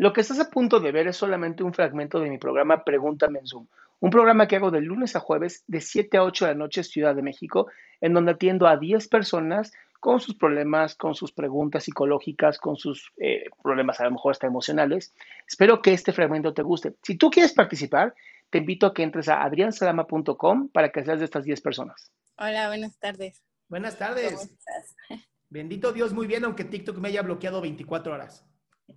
Lo 0.00 0.14
que 0.14 0.22
estás 0.22 0.40
a 0.40 0.48
punto 0.48 0.80
de 0.80 0.92
ver 0.92 1.08
es 1.08 1.18
solamente 1.18 1.62
un 1.62 1.74
fragmento 1.74 2.20
de 2.20 2.30
mi 2.30 2.38
programa 2.38 2.84
Pregúntame 2.84 3.40
en 3.40 3.46
Zoom, 3.46 3.66
un 3.98 4.08
programa 4.08 4.48
que 4.48 4.56
hago 4.56 4.70
de 4.70 4.80
lunes 4.80 5.14
a 5.14 5.20
jueves 5.20 5.62
de 5.66 5.82
7 5.82 6.16
a 6.16 6.24
8 6.24 6.46
de 6.46 6.52
la 6.52 6.58
noche 6.58 6.84
Ciudad 6.84 7.14
de 7.14 7.20
México, 7.20 7.66
en 8.00 8.14
donde 8.14 8.32
atiendo 8.32 8.66
a 8.66 8.78
10 8.78 9.08
personas 9.08 9.74
con 10.00 10.18
sus 10.18 10.36
problemas, 10.36 10.94
con 10.94 11.14
sus 11.14 11.32
preguntas 11.32 11.84
psicológicas, 11.84 12.58
con 12.58 12.76
sus 12.76 13.12
eh, 13.18 13.50
problemas 13.62 14.00
a 14.00 14.04
lo 14.04 14.12
mejor 14.12 14.30
hasta 14.30 14.46
emocionales. 14.46 15.12
Espero 15.46 15.82
que 15.82 15.92
este 15.92 16.14
fragmento 16.14 16.54
te 16.54 16.62
guste. 16.62 16.94
Si 17.02 17.18
tú 17.18 17.28
quieres 17.28 17.52
participar, 17.52 18.14
te 18.48 18.56
invito 18.56 18.86
a 18.86 18.94
que 18.94 19.02
entres 19.02 19.28
a 19.28 19.42
adriansalama.com 19.42 20.70
para 20.70 20.92
que 20.92 21.04
seas 21.04 21.18
de 21.18 21.26
estas 21.26 21.44
10 21.44 21.60
personas. 21.60 22.10
Hola, 22.38 22.68
buenas 22.68 22.98
tardes. 22.98 23.42
Buenas 23.68 23.98
tardes. 23.98 24.32
¿Cómo 24.32 24.44
estás? 24.44 24.96
Bendito 25.50 25.92
Dios, 25.92 26.14
muy 26.14 26.26
bien, 26.26 26.44
aunque 26.44 26.64
TikTok 26.64 26.96
me 26.96 27.08
haya 27.08 27.20
bloqueado 27.20 27.60
24 27.60 28.14
horas. 28.14 28.46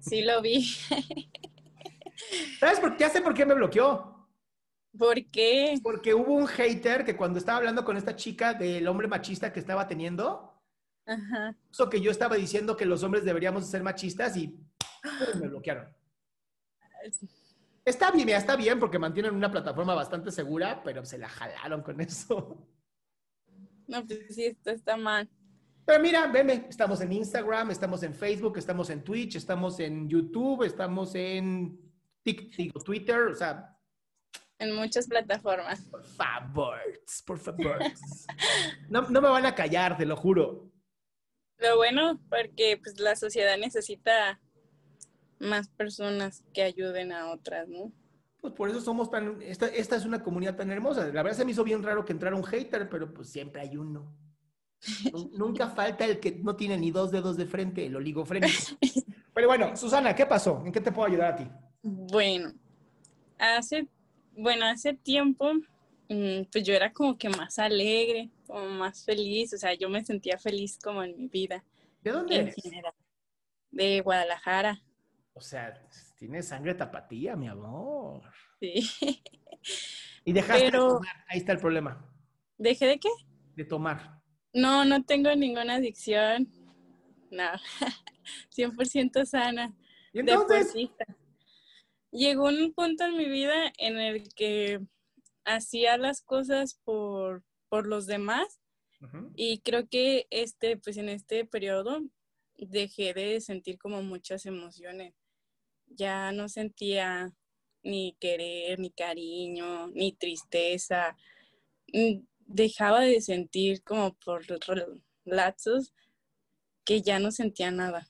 Sí, 0.04 0.22
lo 0.22 0.42
vi. 0.42 0.64
¿Sabes 2.60 2.80
por 2.80 2.96
qué? 2.98 3.04
Ya 3.04 3.10
sé 3.10 3.22
por 3.22 3.34
qué 3.34 3.46
me 3.46 3.54
bloqueó. 3.54 4.28
¿Por 4.98 5.26
qué? 5.32 5.80
Porque 5.82 6.14
hubo 6.14 6.34
un 6.34 6.46
hater 6.46 7.04
que 7.06 7.16
cuando 7.16 7.40
estaba 7.40 7.58
hablando 7.60 7.84
con 7.86 7.96
esta 7.98 8.16
chica 8.16 8.54
del 8.54 8.88
hombre 8.88 9.08
machista 9.08 9.52
que 9.52 9.60
estaba 9.60 9.88
teniendo, 9.88 10.62
Ajá. 11.06 11.56
puso 11.70 11.90
que 11.90 12.02
yo 12.02 12.12
estaba 12.12 12.36
diciendo 12.36 12.76
que 12.76 12.86
los 12.86 13.02
hombres 13.02 13.24
deberíamos 13.24 13.66
ser 13.66 13.82
machistas 13.82 14.36
y 14.38 14.60
me 15.40 15.48
bloquearon. 15.48 15.88
Está 17.86 18.12
bien, 18.12 18.30
está 18.30 18.56
bien 18.56 18.80
porque 18.80 19.00
mantienen 19.00 19.34
una 19.34 19.50
plataforma 19.52 19.96
bastante 19.96 20.32
segura, 20.32 20.82
pero 20.84 21.04
se 21.06 21.18
la 21.18 21.30
jalaron 21.30 21.82
con 21.82 22.00
eso. 22.02 22.68
No, 23.88 24.06
pues 24.06 24.36
sí, 24.36 24.46
esto 24.46 24.70
está 24.70 24.96
mal. 24.96 25.30
Pero 25.86 26.02
mira, 26.02 26.28
veme, 26.28 26.66
estamos 26.70 27.02
en 27.02 27.12
Instagram, 27.12 27.72
estamos 27.72 28.04
en 28.04 28.14
Facebook, 28.14 28.58
estamos 28.58 28.90
en 28.90 29.04
Twitch, 29.04 29.36
estamos 29.36 29.80
en 29.80 30.08
YouTube, 30.08 30.64
estamos 30.64 31.14
en 31.16 31.78
Tik- 32.24 32.56
digo, 32.56 32.80
Twitter, 32.80 33.20
o 33.24 33.36
sea, 33.36 33.78
En 34.60 34.74
muchas 34.76 35.08
plataformas. 35.08 35.82
por 35.92 36.04
favor, 36.06 36.78
por 37.26 37.38
favor. 37.38 37.80
No, 38.90 39.02
no 39.10 39.22
me 39.22 39.28
van 39.28 39.46
a 39.46 39.56
callar, 39.56 39.98
te 39.98 40.06
lo 40.06 40.16
juro. 40.16 40.70
Lo 41.58 41.76
bueno, 41.78 42.20
porque 42.30 42.80
pues 42.82 43.00
la 43.00 43.16
sociedad 43.18 43.58
necesita 43.58 44.40
más 45.40 45.68
personas 45.70 46.44
que 46.54 46.64
ayuden 46.64 47.12
a 47.12 47.30
otras, 47.32 47.68
¿no? 47.68 47.92
Pues 48.40 48.54
por 48.54 48.70
eso 48.70 48.80
somos 48.82 49.10
tan, 49.12 49.42
esta, 49.42 49.68
esta 49.68 49.96
es 49.98 50.06
una 50.06 50.24
comunidad 50.24 50.56
tan 50.56 50.72
hermosa. 50.72 51.06
La 51.08 51.24
verdad 51.24 51.38
se 51.38 51.46
me 51.46 51.52
hizo 51.52 51.64
bien 51.64 51.84
raro 51.84 52.06
que 52.06 52.14
entrara 52.14 52.36
un 52.36 52.44
hater, 52.44 52.90
pero 52.90 53.14
pues 53.14 53.30
siempre 53.30 53.62
hay 53.62 53.76
uno. 53.78 54.14
Nu- 55.12 55.32
Nunca 55.38 55.70
falta 55.70 56.06
el 56.06 56.20
que 56.20 56.32
no 56.32 56.56
tiene 56.56 56.78
ni 56.78 56.92
dos 56.92 57.12
dedos 57.12 57.38
de 57.38 57.46
frente, 57.46 57.86
el 57.86 57.96
oligofrénico. 57.96 58.54
Pero 59.34 59.48
bueno, 59.48 59.76
Susana, 59.76 60.14
¿qué 60.16 60.26
pasó? 60.26 60.62
¿En 60.66 60.72
qué 60.72 60.82
te 60.82 60.92
puedo 60.92 61.08
ayudar 61.08 61.34
a 61.34 61.36
ti? 61.36 61.48
Bueno, 61.82 62.54
hace, 63.40 63.88
bueno, 64.38 64.66
hace 64.66 64.94
tiempo, 64.94 65.54
mm, 66.10 66.44
pues 66.52 66.64
yo 66.64 66.74
era 66.74 66.92
como 66.94 67.18
que 67.18 67.30
más 67.30 67.58
alegre, 67.60 68.30
como 68.46 68.66
más 68.70 69.04
feliz, 69.04 69.54
o 69.54 69.58
sea, 69.58 69.74
yo 69.74 69.90
me 69.90 70.04
sentía 70.04 70.38
feliz 70.38 70.78
como 70.82 71.04
en 71.04 71.18
mi 71.18 71.28
vida 71.28 71.64
¿De 72.02 72.12
dónde 72.12 72.36
en 72.36 72.42
eres? 72.44 72.56
general. 72.62 72.94
De 73.72 74.02
Guadalajara, 74.02 74.82
O 75.34 75.42
sea, 75.42 75.74
tienes 76.18 76.48
sangre 76.48 76.76
tapatía, 76.76 77.36
mi 77.36 77.48
amor. 77.48 78.22
sí. 78.60 78.88
Y 80.26 80.32
dejaste 80.32 80.66
Pero- 80.66 80.84
de 80.84 80.90
tomar. 80.96 81.16
Ahí 81.28 81.40
está 81.40 81.52
el 81.54 81.58
problema. 81.60 82.06
¿Dejé 82.58 82.86
de 82.86 83.00
qué? 83.00 83.10
De 83.56 83.66
tomar. 83.66 84.22
No, 84.54 84.86
no 84.86 85.04
tengo 85.04 85.36
ninguna 85.36 85.76
adicción. 85.76 86.48
No, 87.32 87.50
100% 88.56 89.26
sana. 89.26 89.76
Y 90.14 90.20
entonces, 90.20 90.74
deportista. 90.74 91.06
Llegó 92.12 92.46
un 92.46 92.74
punto 92.74 93.06
en 93.06 93.18
mi 93.18 93.28
vida 93.28 93.74
en 93.78 94.00
el 94.00 94.32
que 94.36 94.80
hacía 95.46 95.98
las 95.98 96.22
cosas 96.22 96.80
por, 96.84 97.44
por 97.70 97.88
los 97.88 98.06
demás 98.06 98.60
y 99.36 99.60
creo 99.60 99.88
que 99.90 100.28
este, 100.30 100.78
pues 100.78 100.98
en 100.98 101.10
este 101.10 101.46
periodo 101.46 102.02
dejé 102.56 103.14
de 103.14 103.42
sentir 103.42 103.78
como 103.78 104.02
muchas 104.02 104.46
emociones. 104.46 105.14
Ya 105.88 106.32
no 106.32 106.48
sentía 106.50 107.34
ni 107.84 108.16
querer, 108.20 108.80
ni 108.80 108.92
cariño, 108.92 109.88
ni 109.88 110.14
tristeza. 110.14 111.18
Dejaba 112.58 113.02
de 113.02 113.20
sentir 113.20 113.82
como 113.84 114.14
por 114.24 114.44
lapsos 115.26 115.94
que 116.86 117.02
ya 117.02 117.18
no 117.18 117.32
sentía 117.32 117.72
nada. 117.72 118.08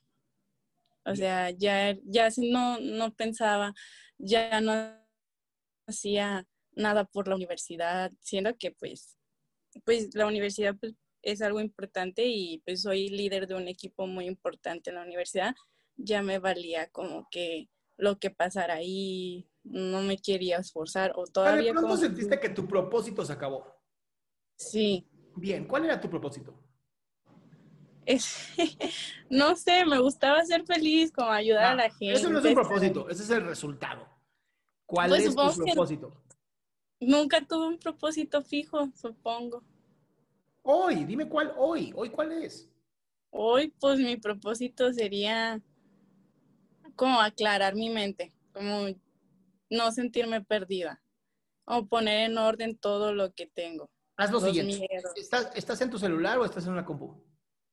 O 1.06 1.16
sea, 1.16 1.50
ya, 1.52 1.98
ya 2.04 2.30
sí 2.30 2.52
no, 2.52 2.78
no 2.80 3.14
pensaba, 3.14 3.74
ya 4.18 4.60
no 4.60 4.74
hacía 5.88 6.46
nada 6.74 7.06
por 7.06 7.28
la 7.30 7.36
universidad, 7.36 8.12
siendo 8.20 8.58
que 8.58 8.72
pues, 8.72 9.18
pues 9.86 10.14
la 10.14 10.26
universidad 10.28 10.76
pues, 10.78 10.94
es 11.22 11.42
algo 11.42 11.62
importante 11.62 12.26
y 12.26 12.60
pues 12.66 12.82
soy 12.82 13.08
líder 13.10 13.48
de 13.48 13.56
un 13.56 13.68
equipo 13.70 14.08
muy 14.08 14.26
importante 14.28 14.90
en 14.90 14.98
la 14.98 15.04
universidad, 15.04 15.56
ya 15.96 16.22
me 16.22 16.40
valía 16.40 16.90
como 16.90 17.28
que 17.32 17.70
lo 17.98 18.18
que 18.20 18.30
pasara 18.30 18.76
ahí, 18.76 19.48
no 19.64 20.02
me 20.02 20.18
quería 20.18 20.58
esforzar 20.58 21.12
o 21.16 21.22
Ah, 21.22 21.26
de 21.26 21.32
todavía 21.32 21.72
pronto 21.72 21.90
como- 21.90 21.98
sentiste 22.02 22.40
que 22.42 22.50
tu 22.50 22.68
propósito 22.68 23.24
se 23.24 23.32
acabó. 23.34 23.74
Sí, 24.70 25.06
Bien, 25.36 25.66
¿cuál 25.66 25.86
era 25.86 26.00
tu 26.00 26.10
propósito? 26.10 26.54
es, 28.06 28.36
no 29.30 29.56
sé, 29.56 29.86
me 29.86 30.00
gustaba 30.00 30.44
ser 30.44 30.66
feliz, 30.66 31.12
como 31.12 31.32
ayudar 31.32 31.74
a 31.74 31.76
la 31.76 31.90
gente. 31.90 32.14
Eso 32.14 32.30
no 32.30 32.40
es 32.40 32.46
un 32.46 32.54
propósito, 32.54 33.10
ese 33.10 33.24
es 33.24 33.30
el 33.30 33.46
resultado. 33.46 34.08
¿Cuál 34.86 35.10
Pues 35.10 35.26
es 35.26 35.36
tu 35.36 35.56
propósito? 35.56 36.12
Nunca 37.00 37.42
tuve 37.46 37.68
un 37.68 37.78
propósito 37.80 38.42
fijo, 38.44 38.90
supongo. 38.96 39.64
Hoy, 40.62 41.04
dime 41.04 41.28
cuál 41.28 41.54
hoy. 41.58 41.92
¿Hoy 41.96 42.10
cuál 42.10 42.32
es? 42.44 42.70
Hoy, 43.32 43.74
pues 43.80 44.00
mi 44.00 44.16
propósito 44.16 44.94
sería 44.94 45.62
como 46.96 47.20
aclarar 47.20 47.76
mi 47.76 47.90
mente, 47.90 48.34
como 48.54 48.88
no 49.70 49.92
sentirme 49.92 50.42
perdida, 50.42 51.02
o 51.66 51.86
poner 51.88 52.30
en 52.30 52.38
orden 52.38 52.78
todo 52.78 53.14
lo 53.14 53.34
que 53.34 53.48
tengo. 53.48 53.90
Haz 54.16 54.32
lo 54.32 54.40
siguiente. 54.40 54.88
¿Estás, 55.16 55.52
¿Estás 55.56 55.82
en 55.82 55.90
tu 55.90 55.98
celular 55.98 56.38
o 56.38 56.46
estás 56.46 56.66
en 56.66 56.74
una 56.74 56.86
compu? 56.86 57.24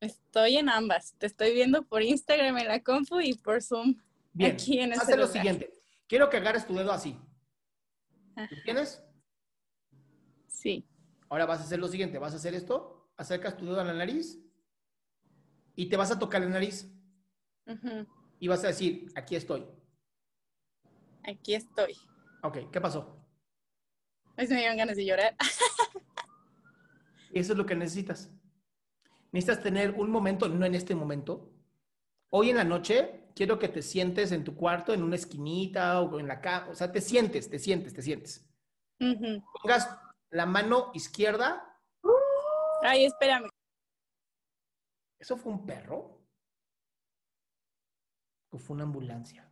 Estoy 0.00 0.56
en 0.56 0.68
ambas. 0.68 1.14
Te 1.18 1.26
estoy 1.26 1.52
viendo 1.52 1.82
por 1.82 2.02
Instagram 2.02 2.56
en 2.58 2.68
la 2.68 2.82
compu 2.82 3.20
y 3.20 3.34
por 3.34 3.62
Zoom 3.62 4.00
Bien, 4.32 4.52
aquí 4.52 4.78
en 4.80 4.92
haz 4.92 5.00
lo 5.00 5.04
celular. 5.04 5.28
siguiente. 5.28 5.74
Quiero 6.06 6.30
que 6.30 6.38
agarres 6.38 6.66
tu 6.66 6.74
dedo 6.74 6.92
así. 6.92 7.18
Ah. 8.36 8.48
¿Lo 8.50 8.62
tienes? 8.62 9.02
Sí. 10.48 10.88
Ahora 11.28 11.46
vas 11.46 11.60
a 11.60 11.64
hacer 11.64 11.78
lo 11.78 11.88
siguiente, 11.88 12.18
vas 12.18 12.32
a 12.32 12.36
hacer 12.36 12.54
esto, 12.54 13.10
acercas 13.16 13.56
tu 13.56 13.66
dedo 13.66 13.80
a 13.80 13.84
la 13.84 13.92
nariz 13.92 14.38
y 15.76 15.88
te 15.88 15.96
vas 15.96 16.10
a 16.10 16.18
tocar 16.18 16.40
la 16.40 16.48
nariz 16.48 16.90
y 18.40 18.48
vas 18.48 18.64
a 18.64 18.68
decir, 18.68 19.12
aquí 19.14 19.36
estoy. 19.36 19.64
Aquí 21.22 21.54
estoy. 21.54 21.96
Ok, 22.42 22.70
¿qué 22.72 22.80
pasó? 22.80 23.16
Pues 24.34 24.48
me 24.48 24.56
dieron 24.56 24.76
ganas 24.78 24.96
de 24.96 25.04
llorar. 25.04 25.36
Eso 27.32 27.52
es 27.52 27.58
lo 27.58 27.66
que 27.66 27.76
necesitas. 27.76 28.30
Necesitas 29.32 29.62
tener 29.62 29.92
un 29.92 30.10
momento, 30.10 30.48
no 30.48 30.66
en 30.66 30.74
este 30.74 30.94
momento. 30.94 31.52
Hoy 32.30 32.50
en 32.50 32.56
la 32.56 32.64
noche 32.64 33.28
quiero 33.34 33.58
que 33.58 33.68
te 33.68 33.82
sientes 33.82 34.32
en 34.32 34.44
tu 34.44 34.54
cuarto, 34.56 34.92
en 34.92 35.02
una 35.02 35.16
esquinita 35.16 36.00
o 36.00 36.18
en 36.18 36.28
la 36.28 36.40
cama. 36.40 36.68
O 36.70 36.74
sea, 36.74 36.90
te 36.90 37.00
sientes, 37.00 37.48
te 37.48 37.58
sientes, 37.58 37.94
te 37.94 38.02
sientes. 38.02 38.46
Pongas 38.98 39.98
la 40.30 40.46
mano 40.46 40.90
izquierda. 40.94 41.78
Ay, 42.82 43.04
espérame. 43.04 43.48
¿Eso 45.18 45.36
fue 45.36 45.52
un 45.52 45.66
perro? 45.66 46.18
¿O 48.50 48.58
fue 48.58 48.74
una 48.74 48.84
ambulancia? 48.84 49.48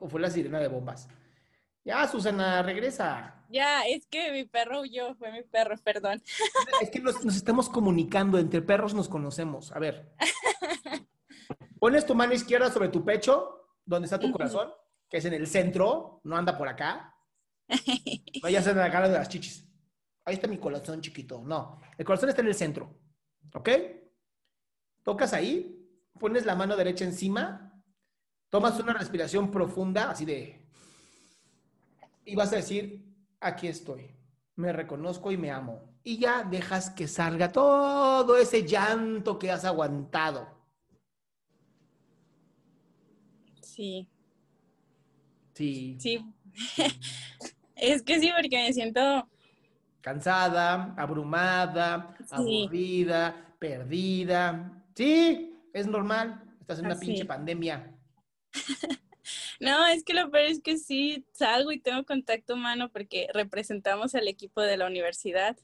¿O 0.00 0.08
fue 0.08 0.20
la 0.20 0.30
sirena 0.30 0.58
de 0.58 0.68
bombas? 0.68 1.08
Ya, 1.86 2.08
Susana, 2.08 2.62
regresa. 2.62 3.44
Ya, 3.48 3.86
es 3.86 4.08
que 4.08 4.32
mi 4.32 4.44
perro 4.44 4.80
huyó, 4.80 5.14
fue 5.14 5.30
mi 5.30 5.44
perro, 5.44 5.76
perdón. 5.84 6.20
Es 6.82 6.90
que 6.90 6.98
nos, 6.98 7.24
nos 7.24 7.36
estamos 7.36 7.68
comunicando, 7.68 8.38
entre 8.38 8.60
perros 8.60 8.92
nos 8.92 9.08
conocemos. 9.08 9.70
A 9.70 9.78
ver. 9.78 10.12
Pones 11.78 12.04
tu 12.04 12.16
mano 12.16 12.32
izquierda 12.32 12.72
sobre 12.72 12.88
tu 12.88 13.04
pecho, 13.04 13.68
donde 13.84 14.06
está 14.06 14.18
tu 14.18 14.32
corazón, 14.32 14.72
que 15.08 15.18
es 15.18 15.24
en 15.26 15.34
el 15.34 15.46
centro, 15.46 16.20
no 16.24 16.36
anda 16.36 16.58
por 16.58 16.68
acá. 16.68 17.14
No 18.42 18.48
ya 18.48 18.60
en 18.60 18.76
la 18.76 18.90
cara 18.90 19.08
de 19.08 19.14
las 19.14 19.28
chichis. 19.28 19.64
Ahí 20.24 20.34
está 20.34 20.48
mi 20.48 20.58
corazón 20.58 21.00
chiquito. 21.00 21.42
No, 21.44 21.80
el 21.96 22.04
corazón 22.04 22.28
está 22.28 22.42
en 22.42 22.48
el 22.48 22.54
centro. 22.54 22.98
¿Ok? 23.54 23.70
Tocas 25.04 25.32
ahí, 25.32 25.88
pones 26.18 26.44
la 26.44 26.56
mano 26.56 26.76
derecha 26.76 27.04
encima, 27.04 27.80
tomas 28.50 28.78
una 28.80 28.92
respiración 28.92 29.52
profunda, 29.52 30.10
así 30.10 30.24
de... 30.24 30.65
Y 32.26 32.34
vas 32.34 32.52
a 32.52 32.56
decir, 32.56 33.02
aquí 33.40 33.68
estoy, 33.68 34.10
me 34.56 34.72
reconozco 34.72 35.30
y 35.32 35.36
me 35.38 35.50
amo. 35.50 35.80
Y 36.02 36.18
ya 36.18 36.42
dejas 36.44 36.90
que 36.90 37.08
salga 37.08 37.50
todo 37.52 38.36
ese 38.36 38.66
llanto 38.66 39.38
que 39.38 39.50
has 39.50 39.64
aguantado. 39.64 40.46
Sí, 43.62 44.08
Sí. 45.54 45.96
sí. 45.98 46.24
es 47.76 48.02
que 48.02 48.20
sí, 48.20 48.30
porque 48.36 48.56
me 48.66 48.72
siento, 48.72 49.28
Cansada, 50.00 50.94
abrumada, 50.96 52.14
Sí. 52.20 52.62
aburrida, 52.64 53.54
perdida. 53.58 54.84
Sí, 54.94 55.58
es 55.72 55.86
normal. 55.86 56.42
Estás 56.60 56.78
en 56.78 56.86
una 56.86 56.94
Así. 56.94 57.06
pinche 57.06 57.24
pandemia. 57.24 57.92
no, 59.60 59.86
es 59.86 60.04
que 60.04 60.14
lo 60.14 60.30
peor 60.30 60.46
es 60.46 60.60
que 60.60 60.78
sí 60.78 61.24
salgo 61.32 61.72
y 61.72 61.80
tengo 61.80 62.04
contacto 62.04 62.54
humano 62.54 62.90
porque 62.90 63.28
representamos 63.32 64.14
al 64.14 64.28
equipo 64.28 64.60
de 64.60 64.76
la 64.76 64.86
universidad 64.86 65.56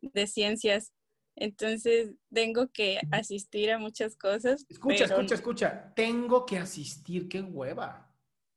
de 0.00 0.26
ciencias. 0.26 0.92
Entonces 1.36 2.12
tengo 2.32 2.68
que 2.68 3.00
asistir 3.10 3.72
a 3.72 3.78
muchas 3.78 4.16
cosas. 4.16 4.64
Escucha, 4.68 5.04
pero- 5.04 5.16
escucha, 5.16 5.34
escucha. 5.34 5.92
Tengo 5.94 6.46
que 6.46 6.58
asistir, 6.58 7.28
qué 7.28 7.40
hueva. 7.40 8.12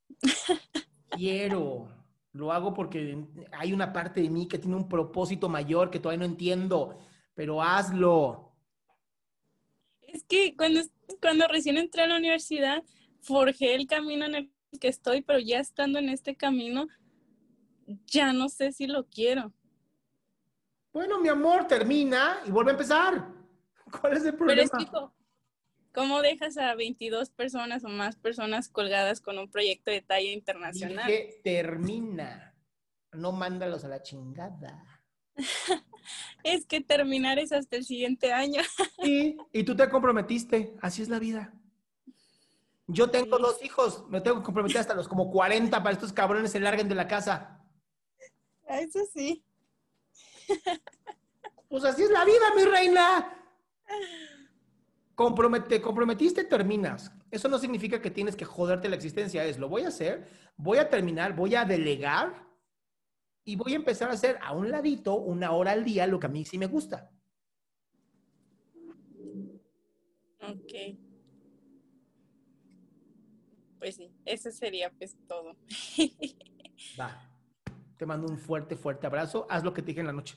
Quiero. 1.10 1.88
Lo 2.32 2.52
hago 2.52 2.74
porque 2.74 3.16
hay 3.52 3.72
una 3.72 3.92
parte 3.92 4.20
de 4.20 4.30
mí 4.30 4.46
que 4.46 4.58
tiene 4.58 4.76
un 4.76 4.88
propósito 4.88 5.48
mayor 5.48 5.90
que 5.90 5.98
todavía 5.98 6.20
no 6.20 6.30
entiendo, 6.32 6.98
pero 7.34 7.62
hazlo. 7.62 8.52
Es 10.02 10.22
que 10.24 10.54
cuando, 10.56 10.80
cuando 11.20 11.48
recién 11.48 11.78
entré 11.78 12.02
a 12.02 12.06
la 12.06 12.16
universidad, 12.16 12.84
forjé 13.20 13.74
el 13.74 13.86
camino 13.86 14.24
en 14.26 14.34
el 14.36 14.50
que 14.76 14.88
estoy, 14.88 15.22
pero 15.22 15.38
ya 15.38 15.60
estando 15.60 15.98
en 15.98 16.08
este 16.08 16.36
camino, 16.36 16.88
ya 18.06 18.32
no 18.32 18.48
sé 18.48 18.72
si 18.72 18.86
lo 18.86 19.06
quiero. 19.06 19.52
Bueno, 20.92 21.18
mi 21.20 21.28
amor, 21.28 21.66
termina 21.66 22.40
y 22.46 22.50
vuelve 22.50 22.72
a 22.72 22.74
empezar. 22.74 23.28
¿Cuál 24.00 24.16
es 24.16 24.24
el 24.24 24.32
Pero 24.32 24.36
problema? 24.36 24.62
es 24.62 24.70
que, 24.70 24.86
¿cómo 25.94 26.20
dejas 26.20 26.58
a 26.58 26.74
22 26.74 27.30
personas 27.30 27.84
o 27.84 27.88
más 27.88 28.16
personas 28.16 28.68
colgadas 28.68 29.20
con 29.20 29.38
un 29.38 29.50
proyecto 29.50 29.90
de 29.90 30.02
talla 30.02 30.30
internacional? 30.32 31.06
Dije, 31.06 31.40
termina. 31.42 32.54
No 33.12 33.32
mándalos 33.32 33.84
a 33.84 33.88
la 33.88 34.02
chingada. 34.02 34.84
Es 36.44 36.64
que 36.64 36.80
terminar 36.80 37.38
es 37.38 37.52
hasta 37.52 37.76
el 37.76 37.84
siguiente 37.84 38.32
año. 38.32 38.62
Y, 39.04 39.36
y 39.52 39.64
tú 39.64 39.76
te 39.76 39.88
comprometiste. 39.90 40.74
Así 40.80 41.02
es 41.02 41.08
la 41.08 41.18
vida. 41.18 41.52
Yo 42.88 43.10
tengo 43.10 43.36
Sí. 43.36 43.42
dos 43.42 43.64
hijos. 43.64 44.04
Me 44.08 44.20
tengo 44.20 44.38
que 44.38 44.44
comprometer 44.44 44.78
hasta 44.78 44.94
los 44.94 45.06
como 45.06 45.30
40 45.30 45.82
para 45.82 45.92
estos 45.92 46.12
cabrones 46.12 46.50
se 46.50 46.58
larguen 46.58 46.88
de 46.88 46.94
la 46.94 47.06
casa. 47.06 47.62
Eso 48.66 49.00
sí. 49.12 49.44
Pues 51.68 51.84
así 51.84 52.02
es 52.02 52.10
la 52.10 52.24
vida, 52.24 52.54
mi 52.56 52.64
reina. 52.64 53.34
Compromete, 55.14 55.82
comprometiste, 55.82 56.44
terminas. 56.44 57.12
Eso 57.30 57.48
no 57.48 57.58
significa 57.58 58.00
que 58.00 58.10
tienes 58.10 58.36
que 58.36 58.46
joderte 58.46 58.88
la 58.88 58.96
existencia. 58.96 59.44
Es, 59.44 59.58
lo 59.58 59.68
voy 59.68 59.82
a 59.82 59.88
hacer, 59.88 60.26
voy 60.56 60.78
a 60.78 60.88
terminar, 60.88 61.34
voy 61.36 61.54
a 61.56 61.64
delegar 61.66 62.46
y 63.44 63.56
voy 63.56 63.74
a 63.74 63.76
empezar 63.76 64.08
a 64.10 64.14
hacer 64.14 64.38
a 64.40 64.52
un 64.52 64.70
ladito, 64.70 65.14
una 65.14 65.52
hora 65.52 65.72
al 65.72 65.84
día, 65.84 66.06
lo 66.06 66.18
que 66.18 66.26
a 66.26 66.30
mí 66.30 66.44
sí 66.46 66.56
me 66.56 66.66
gusta. 66.66 67.10
Ok. 70.40 71.07
Pues 73.78 73.96
sí, 73.96 74.10
eso 74.24 74.50
sería 74.50 74.90
pues 74.90 75.16
todo. 75.26 75.56
Va. 77.00 77.22
Te 77.96 78.06
mando 78.06 78.28
un 78.28 78.38
fuerte, 78.38 78.76
fuerte 78.76 79.06
abrazo. 79.06 79.46
Haz 79.50 79.64
lo 79.64 79.74
que 79.74 79.82
te 79.82 79.88
dije 79.88 80.00
en 80.00 80.06
la 80.06 80.12
noche. 80.12 80.36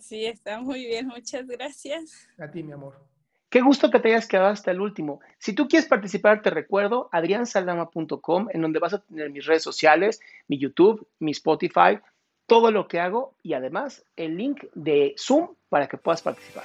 Sí, 0.00 0.26
está 0.26 0.60
muy 0.60 0.84
bien, 0.86 1.06
muchas 1.06 1.46
gracias. 1.46 2.28
A 2.38 2.50
ti, 2.50 2.62
mi 2.62 2.72
amor. 2.72 3.06
Qué 3.48 3.60
gusto 3.60 3.90
que 3.90 4.00
te 4.00 4.08
hayas 4.08 4.26
quedado 4.26 4.48
hasta 4.48 4.72
el 4.72 4.80
último. 4.80 5.20
Si 5.38 5.52
tú 5.52 5.68
quieres 5.68 5.88
participar, 5.88 6.42
te 6.42 6.50
recuerdo 6.50 7.08
adriansaldama.com, 7.12 8.48
en 8.50 8.60
donde 8.60 8.80
vas 8.80 8.94
a 8.94 9.02
tener 9.02 9.30
mis 9.30 9.46
redes 9.46 9.62
sociales, 9.62 10.20
mi 10.48 10.58
YouTube, 10.58 11.06
mi 11.20 11.30
Spotify, 11.30 12.00
todo 12.46 12.72
lo 12.72 12.88
que 12.88 12.98
hago 12.98 13.36
y 13.42 13.54
además 13.54 14.04
el 14.16 14.36
link 14.36 14.64
de 14.74 15.14
Zoom 15.16 15.54
para 15.68 15.86
que 15.86 15.96
puedas 15.96 16.22
participar. 16.22 16.64